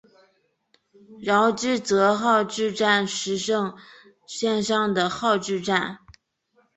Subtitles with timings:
[1.21, 3.77] 泷之泽号志站石胜
[4.25, 5.99] 线上的号志站。